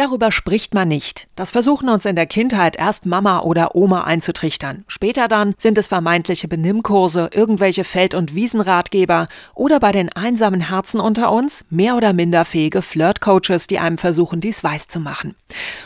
Darüber 0.00 0.32
spricht 0.32 0.72
man 0.72 0.88
nicht. 0.88 1.28
Das 1.36 1.50
versuchen 1.50 1.90
uns 1.90 2.06
in 2.06 2.16
der 2.16 2.24
Kindheit 2.24 2.76
erst 2.76 3.04
Mama 3.04 3.40
oder 3.40 3.74
Oma 3.74 4.04
einzutrichtern. 4.04 4.82
Später 4.88 5.28
dann 5.28 5.54
sind 5.58 5.76
es 5.76 5.88
vermeintliche 5.88 6.48
Benimmkurse, 6.48 7.28
irgendwelche 7.34 7.84
Feld- 7.84 8.14
und 8.14 8.34
Wiesenratgeber 8.34 9.26
oder 9.54 9.78
bei 9.78 9.92
den 9.92 10.10
einsamen 10.10 10.70
Herzen 10.70 11.00
unter 11.00 11.30
uns 11.30 11.66
mehr 11.68 11.96
oder 11.96 12.14
minder 12.14 12.46
fähige 12.46 12.80
Flirtcoaches, 12.80 13.66
die 13.66 13.78
einem 13.78 13.98
versuchen, 13.98 14.40
dies 14.40 14.64
weiß 14.64 14.88
zu 14.88 15.00
machen. 15.00 15.34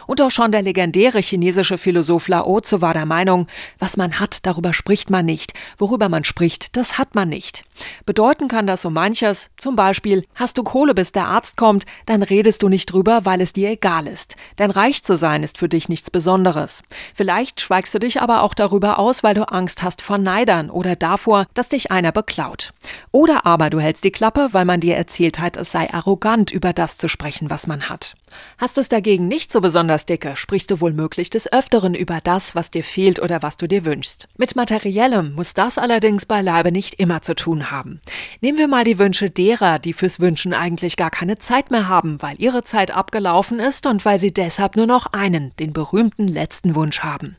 Und 0.06 0.20
auch 0.20 0.30
schon 0.30 0.52
der 0.52 0.62
legendäre 0.62 1.18
chinesische 1.18 1.76
Philosoph 1.76 2.28
Lao 2.28 2.60
Tzu 2.60 2.80
war 2.80 2.94
der 2.94 3.06
Meinung, 3.06 3.48
was 3.80 3.96
man 3.96 4.20
hat, 4.20 4.46
darüber 4.46 4.74
spricht 4.74 5.10
man 5.10 5.26
nicht. 5.26 5.54
Worüber 5.76 6.08
man 6.08 6.22
spricht, 6.22 6.76
das 6.76 6.98
hat 6.98 7.16
man 7.16 7.30
nicht. 7.30 7.64
Bedeuten 8.06 8.46
kann 8.46 8.68
das 8.68 8.82
so 8.82 8.90
manches. 8.90 9.50
Zum 9.56 9.74
Beispiel, 9.74 10.24
hast 10.36 10.56
du 10.56 10.62
Kohle, 10.62 10.94
bis 10.94 11.10
der 11.10 11.26
Arzt 11.26 11.56
kommt, 11.56 11.84
dann 12.06 12.22
redest 12.22 12.62
du 12.62 12.68
nicht 12.68 12.92
drüber, 12.92 13.22
weil 13.24 13.40
es 13.40 13.52
dir 13.52 13.70
egal 13.70 14.03
normal 14.04 14.12
ist. 14.12 14.36
Denn 14.58 14.70
reich 14.70 15.02
zu 15.02 15.16
sein 15.16 15.42
ist 15.42 15.58
für 15.58 15.68
dich 15.68 15.88
nichts 15.88 16.10
Besonderes. 16.10 16.82
Vielleicht 17.14 17.60
schweigst 17.60 17.94
du 17.94 17.98
dich 17.98 18.20
aber 18.20 18.42
auch 18.42 18.54
darüber 18.54 18.98
aus, 18.98 19.22
weil 19.22 19.34
du 19.34 19.48
Angst 19.48 19.82
hast 19.82 20.02
vor 20.02 20.18
Neidern 20.18 20.70
oder 20.70 20.96
davor, 20.96 21.46
dass 21.54 21.68
dich 21.68 21.90
einer 21.90 22.12
beklaut. 22.12 22.72
Oder 23.12 23.46
aber 23.46 23.70
du 23.70 23.80
hältst 23.80 24.04
die 24.04 24.12
Klappe, 24.12 24.48
weil 24.52 24.64
man 24.64 24.80
dir 24.80 24.96
erzählt 24.96 25.38
hat, 25.38 25.56
es 25.56 25.72
sei 25.72 25.92
arrogant, 25.92 26.50
über 26.50 26.72
das 26.72 26.98
zu 26.98 27.08
sprechen, 27.08 27.50
was 27.50 27.66
man 27.66 27.88
hat. 27.88 28.14
Hast 28.58 28.76
du 28.76 28.80
es 28.80 28.88
dagegen 28.88 29.28
nicht 29.28 29.52
so 29.52 29.60
besonders 29.60 30.06
dicke, 30.06 30.36
sprichst 30.36 30.70
du 30.70 30.80
wohl 30.80 30.92
möglich 30.92 31.30
des 31.30 31.52
Öfteren 31.52 31.94
über 31.94 32.20
das, 32.22 32.54
was 32.54 32.70
dir 32.70 32.84
fehlt 32.84 33.20
oder 33.20 33.42
was 33.42 33.56
du 33.56 33.66
dir 33.66 33.84
wünschst. 33.84 34.28
Mit 34.36 34.56
Materiellem 34.56 35.34
muss 35.34 35.54
das 35.54 35.78
allerdings 35.78 36.26
beileibe 36.26 36.72
nicht 36.72 36.94
immer 36.94 37.22
zu 37.22 37.34
tun 37.34 37.70
haben. 37.70 38.00
Nehmen 38.40 38.58
wir 38.58 38.68
mal 38.68 38.84
die 38.84 38.98
Wünsche 38.98 39.30
derer, 39.30 39.78
die 39.78 39.92
fürs 39.92 40.20
Wünschen 40.20 40.54
eigentlich 40.54 40.96
gar 40.96 41.10
keine 41.10 41.38
Zeit 41.38 41.70
mehr 41.70 41.88
haben, 41.88 42.20
weil 42.22 42.40
ihre 42.40 42.62
Zeit 42.62 42.90
abgelaufen 42.90 43.58
ist 43.58 43.86
und 43.86 44.04
weil 44.04 44.18
sie 44.18 44.32
deshalb 44.32 44.76
nur 44.76 44.86
noch 44.86 45.06
einen, 45.12 45.54
den 45.58 45.72
berühmten 45.72 46.28
letzten 46.28 46.74
Wunsch 46.74 47.00
haben. 47.00 47.36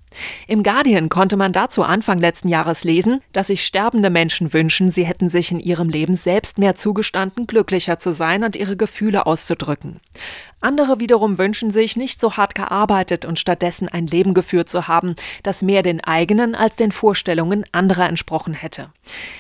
Im 0.48 0.64
Guardian 0.64 1.10
konnte 1.10 1.38
man 1.38 1.52
dazu 1.52 1.84
Anfang 1.84 2.20
letzten 2.20 2.48
Jahres 2.48 2.84
lesen, 2.84 3.22
dass 3.34 3.48
sich 3.48 3.66
sterbende 3.66 4.10
Menschen 4.10 4.54
wünschen, 4.54 4.92
sie 4.92 5.06
hätten 5.06 5.30
sich 5.30 5.52
in 5.52 5.60
ihrem 5.60 5.90
Leben 5.90 6.16
selbst 6.16 6.58
mehr 6.58 6.76
zugestanden, 6.76 7.48
glücklicher 7.48 8.00
zu 8.00 8.12
sein 8.12 8.44
und 8.44 8.56
ihre 8.56 8.78
Gefühle 8.78 9.26
auszudrücken. 9.26 10.00
Andere 10.62 10.85
wiederum 11.00 11.38
wünschen 11.38 11.72
sich, 11.72 11.98
nicht 11.98 12.20
so 12.20 12.38
hart 12.38 12.56
gearbeitet 12.56 13.26
und 13.26 13.40
stattdessen 13.40 13.90
ein 13.90 14.08
Leben 14.08 14.34
geführt 14.34 14.70
zu 14.70 14.88
haben, 14.88 15.16
das 15.44 15.62
mehr 15.62 15.84
den 15.84 16.04
eigenen 16.04 16.56
als 16.56 16.76
den 16.76 16.92
Vorstellungen 16.92 17.66
anderer 17.72 18.08
entsprochen 18.08 18.54
hätte. 18.54 18.90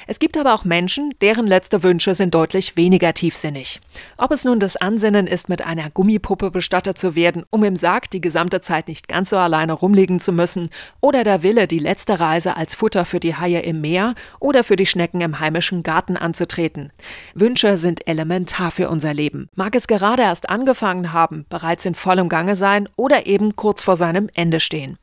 Es 0.07 0.19
gibt 0.19 0.37
aber 0.37 0.53
auch 0.53 0.63
Menschen, 0.65 1.13
deren 1.21 1.47
letzte 1.47 1.83
Wünsche 1.83 2.15
sind 2.15 2.35
deutlich 2.35 2.77
weniger 2.77 3.13
tiefsinnig. 3.13 3.81
Ob 4.17 4.31
es 4.31 4.45
nun 4.45 4.59
das 4.59 4.77
Ansinnen 4.77 5.27
ist, 5.27 5.49
mit 5.49 5.65
einer 5.65 5.89
Gummipuppe 5.89 6.51
bestattet 6.51 6.97
zu 6.97 7.15
werden, 7.15 7.43
um 7.49 7.63
im 7.63 7.75
Sarg 7.75 8.09
die 8.11 8.21
gesamte 8.21 8.61
Zeit 8.61 8.87
nicht 8.87 9.07
ganz 9.07 9.29
so 9.31 9.37
alleine 9.37 9.73
rumliegen 9.73 10.19
zu 10.19 10.31
müssen, 10.31 10.69
oder 11.01 11.23
der 11.23 11.43
Wille, 11.43 11.67
die 11.67 11.79
letzte 11.79 12.19
Reise 12.19 12.55
als 12.55 12.75
Futter 12.75 13.05
für 13.05 13.19
die 13.19 13.35
Haie 13.35 13.61
im 13.61 13.81
Meer 13.81 14.15
oder 14.39 14.63
für 14.63 14.75
die 14.75 14.85
Schnecken 14.85 15.21
im 15.21 15.39
heimischen 15.39 15.83
Garten 15.83 16.17
anzutreten. 16.17 16.91
Wünsche 17.33 17.77
sind 17.77 18.07
elementar 18.07 18.71
für 18.71 18.89
unser 18.89 19.13
Leben. 19.13 19.49
Mag 19.55 19.75
es 19.75 19.87
gerade 19.87 20.23
erst 20.23 20.49
angefangen 20.49 21.11
haben, 21.11 21.34
bereits 21.43 21.85
in 21.85 21.95
vollem 21.95 22.29
Gange 22.29 22.55
sein 22.55 22.87
oder 22.95 23.25
eben 23.25 23.55
kurz 23.55 23.83
vor 23.83 23.95
seinem 23.95 24.29
Ende 24.33 24.59
stehen. 24.59 24.97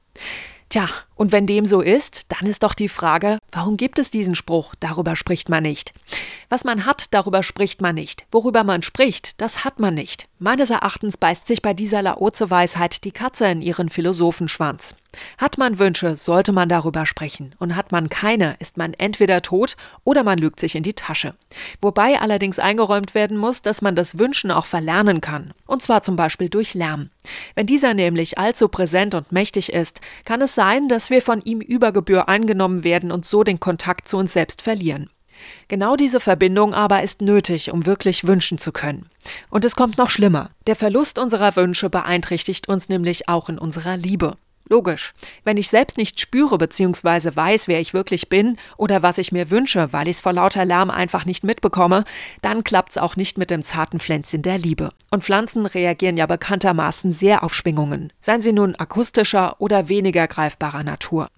Tja, 0.68 0.88
und 1.22 1.30
wenn 1.30 1.46
dem 1.46 1.66
so 1.66 1.80
ist, 1.80 2.32
dann 2.32 2.48
ist 2.48 2.64
doch 2.64 2.74
die 2.74 2.88
Frage, 2.88 3.38
warum 3.52 3.76
gibt 3.76 4.00
es 4.00 4.10
diesen 4.10 4.34
Spruch, 4.34 4.74
darüber 4.80 5.14
spricht 5.14 5.48
man 5.48 5.62
nicht? 5.62 5.94
Was 6.48 6.64
man 6.64 6.84
hat, 6.84 7.14
darüber 7.14 7.44
spricht 7.44 7.80
man 7.80 7.94
nicht. 7.94 8.26
Worüber 8.32 8.64
man 8.64 8.82
spricht, 8.82 9.40
das 9.40 9.64
hat 9.64 9.78
man 9.78 9.94
nicht. 9.94 10.26
Meines 10.40 10.70
Erachtens 10.70 11.16
beißt 11.16 11.46
sich 11.46 11.62
bei 11.62 11.74
dieser 11.74 12.02
Laoze-Weisheit 12.02 13.04
die 13.04 13.12
Katze 13.12 13.46
in 13.46 13.62
ihren 13.62 13.88
Philosophenschwanz. 13.88 14.96
Hat 15.38 15.58
man 15.58 15.78
Wünsche, 15.78 16.16
sollte 16.16 16.52
man 16.52 16.68
darüber 16.68 17.06
sprechen. 17.06 17.54
Und 17.58 17.76
hat 17.76 17.92
man 17.92 18.08
keine, 18.08 18.56
ist 18.58 18.76
man 18.76 18.92
entweder 18.94 19.42
tot 19.42 19.76
oder 20.04 20.24
man 20.24 20.38
lügt 20.38 20.58
sich 20.58 20.74
in 20.74 20.82
die 20.82 20.94
Tasche. 20.94 21.34
Wobei 21.80 22.20
allerdings 22.20 22.58
eingeräumt 22.58 23.14
werden 23.14 23.36
muss, 23.36 23.62
dass 23.62 23.80
man 23.80 23.94
das 23.94 24.18
Wünschen 24.18 24.50
auch 24.50 24.66
verlernen 24.66 25.20
kann. 25.20 25.54
Und 25.66 25.82
zwar 25.82 26.02
zum 26.02 26.16
Beispiel 26.16 26.48
durch 26.48 26.74
Lärm. 26.74 27.10
Wenn 27.54 27.66
dieser 27.66 27.94
nämlich 27.94 28.38
allzu 28.38 28.68
präsent 28.68 29.14
und 29.14 29.32
mächtig 29.32 29.72
ist, 29.72 30.00
kann 30.24 30.42
es 30.42 30.54
sein, 30.54 30.88
dass 30.88 31.10
wir 31.12 31.22
von 31.22 31.40
ihm 31.42 31.60
über 31.60 31.92
Gebühr 31.92 32.28
eingenommen 32.28 32.82
werden 32.82 33.12
und 33.12 33.24
so 33.24 33.44
den 33.44 33.60
Kontakt 33.60 34.08
zu 34.08 34.16
uns 34.16 34.32
selbst 34.32 34.62
verlieren. 34.62 35.08
Genau 35.68 35.96
diese 35.96 36.20
Verbindung 36.20 36.74
aber 36.74 37.02
ist 37.02 37.22
nötig, 37.22 37.72
um 37.72 37.86
wirklich 37.86 38.26
wünschen 38.26 38.58
zu 38.58 38.72
können. 38.72 39.08
Und 39.50 39.64
es 39.64 39.76
kommt 39.76 39.98
noch 39.98 40.10
schlimmer. 40.10 40.50
Der 40.66 40.76
Verlust 40.76 41.18
unserer 41.18 41.56
Wünsche 41.56 41.90
beeinträchtigt 41.90 42.68
uns 42.68 42.88
nämlich 42.88 43.28
auch 43.28 43.48
in 43.48 43.58
unserer 43.58 43.96
Liebe. 43.96 44.36
Logisch. 44.68 45.12
Wenn 45.44 45.56
ich 45.56 45.68
selbst 45.68 45.98
nicht 45.98 46.20
spüre 46.20 46.56
bzw. 46.58 47.34
weiß, 47.34 47.68
wer 47.68 47.80
ich 47.80 47.94
wirklich 47.94 48.28
bin 48.28 48.56
oder 48.76 49.02
was 49.02 49.18
ich 49.18 49.32
mir 49.32 49.50
wünsche, 49.50 49.92
weil 49.92 50.08
ich 50.08 50.16
es 50.16 50.20
vor 50.20 50.32
lauter 50.32 50.64
Lärm 50.64 50.90
einfach 50.90 51.24
nicht 51.24 51.44
mitbekomme, 51.44 52.04
dann 52.40 52.64
klappt 52.64 52.90
es 52.90 52.98
auch 52.98 53.16
nicht 53.16 53.38
mit 53.38 53.50
dem 53.50 53.62
zarten 53.62 54.00
Pflänzchen 54.00 54.42
der 54.42 54.58
Liebe. 54.58 54.90
Und 55.10 55.24
Pflanzen 55.24 55.66
reagieren 55.66 56.16
ja 56.16 56.26
bekanntermaßen 56.26 57.12
sehr 57.12 57.42
auf 57.42 57.54
Schwingungen, 57.54 58.12
seien 58.20 58.42
sie 58.42 58.52
nun 58.52 58.74
akustischer 58.76 59.56
oder 59.60 59.88
weniger 59.88 60.26
greifbarer 60.26 60.84
Natur. 60.84 61.28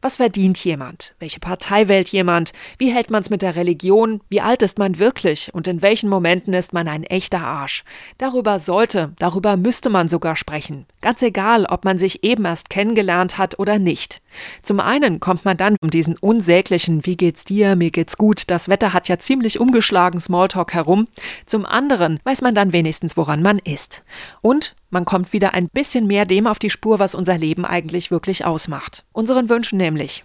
Was 0.00 0.16
verdient 0.16 0.62
jemand? 0.64 1.14
Welche 1.18 1.40
Partei 1.40 1.88
wählt 1.88 2.10
jemand? 2.10 2.52
Wie 2.78 2.92
hält 2.92 3.10
man 3.10 3.22
es 3.22 3.30
mit 3.30 3.42
der 3.42 3.56
Religion? 3.56 4.20
Wie 4.28 4.40
alt 4.40 4.62
ist 4.62 4.78
man 4.78 4.98
wirklich? 4.98 5.52
Und 5.54 5.66
in 5.66 5.82
welchen 5.82 6.10
Momenten 6.10 6.52
ist 6.52 6.72
man 6.72 6.88
ein 6.88 7.04
echter 7.04 7.40
Arsch? 7.40 7.84
Darüber 8.18 8.58
sollte, 8.58 9.12
darüber 9.18 9.56
müsste 9.56 9.90
man 9.90 10.08
sogar 10.08 10.36
sprechen. 10.36 10.86
Ganz 11.00 11.22
egal, 11.22 11.66
ob 11.66 11.84
man 11.84 11.98
sich 11.98 12.22
eben 12.22 12.44
erst 12.44 12.70
kennengelernt 12.70 13.38
hat 13.38 13.58
oder 13.58 13.78
nicht. 13.78 14.20
Zum 14.62 14.80
einen 14.80 15.20
kommt 15.20 15.44
man 15.44 15.56
dann 15.56 15.76
um 15.80 15.90
diesen 15.90 16.18
unsäglichen 16.18 17.06
Wie 17.06 17.16
geht's 17.16 17.44
dir, 17.44 17.76
mir 17.76 17.90
geht's 17.90 18.16
gut, 18.16 18.44
das 18.48 18.68
Wetter 18.68 18.92
hat 18.92 19.08
ja 19.08 19.18
ziemlich 19.18 19.60
umgeschlagen 19.60 20.20
Smalltalk 20.20 20.74
herum. 20.74 21.06
Zum 21.46 21.66
anderen 21.66 22.20
weiß 22.24 22.42
man 22.42 22.54
dann 22.54 22.72
wenigstens, 22.72 23.16
woran 23.16 23.42
man 23.42 23.58
ist. 23.58 24.04
Und 24.42 24.74
man 24.94 25.04
kommt 25.04 25.32
wieder 25.32 25.52
ein 25.52 25.68
bisschen 25.68 26.06
mehr 26.06 26.24
dem 26.24 26.46
auf 26.46 26.58
die 26.58 26.70
Spur, 26.70 27.00
was 27.00 27.16
unser 27.16 27.36
Leben 27.36 27.66
eigentlich 27.66 28.10
wirklich 28.12 28.44
ausmacht. 28.44 29.04
Unseren 29.12 29.50
Wünschen 29.50 29.76
nämlich. 29.76 30.24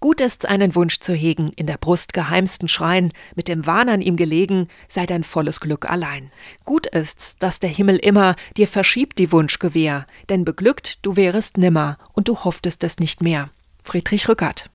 Gut 0.00 0.20
ist's, 0.20 0.44
einen 0.44 0.74
Wunsch 0.74 0.98
zu 0.98 1.14
hegen, 1.14 1.52
in 1.56 1.66
der 1.66 1.78
Brust 1.78 2.12
geheimsten 2.12 2.68
Schreien, 2.68 3.12
mit 3.34 3.48
dem 3.48 3.64
Wahn 3.64 3.88
an 3.88 4.02
ihm 4.02 4.16
gelegen, 4.16 4.68
sei 4.88 5.06
dein 5.06 5.24
volles 5.24 5.60
Glück 5.60 5.88
allein. 5.88 6.32
Gut 6.64 6.86
ist's, 6.88 7.36
dass 7.38 7.60
der 7.60 7.70
Himmel 7.70 7.96
immer 7.96 8.34
dir 8.56 8.68
verschiebt 8.68 9.18
die 9.18 9.32
Wunschgewehr, 9.32 10.06
denn 10.28 10.44
beglückt 10.44 10.98
du 11.02 11.16
wärest 11.16 11.56
nimmer 11.56 11.96
und 12.12 12.28
du 12.28 12.44
hofftest 12.44 12.84
es 12.84 12.98
nicht 12.98 13.22
mehr. 13.22 13.50
Friedrich 13.82 14.28
Rückert 14.28 14.68